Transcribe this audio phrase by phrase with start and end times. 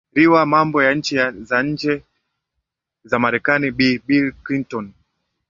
[0.15, 2.03] ri wa mambo ya nchi za nje
[3.03, 4.91] za marekani bi bill clinton